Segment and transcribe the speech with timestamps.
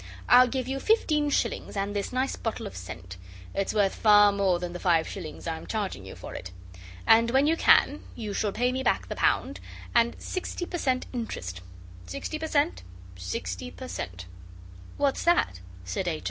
[0.27, 3.17] I'll give you fifteen shillings, and this nice bottle of scent.
[3.53, 6.49] It's worth far more than the five shillings I'm charging you for it.
[7.05, 9.59] And, when you can, you shall pay me back the pound,
[9.93, 11.61] and sixty per cent interest
[12.07, 12.81] sixty per cent,
[13.15, 14.25] sixty per cent.'
[14.97, 16.19] 'What's that?' said H.